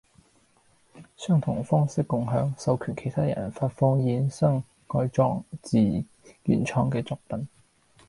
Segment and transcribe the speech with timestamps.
[1.15, 7.47] 相同方式共享，授權其他人發放衍生改作自原創嘅作品